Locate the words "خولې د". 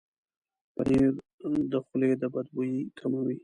1.85-2.23